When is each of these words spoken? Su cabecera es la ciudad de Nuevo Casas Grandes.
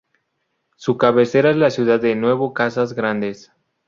Su 0.77 0.97
cabecera 0.97 1.51
es 1.51 1.57
la 1.57 1.69
ciudad 1.69 2.01
de 2.01 2.15
Nuevo 2.15 2.55
Casas 2.55 2.93
Grandes. 2.93 3.51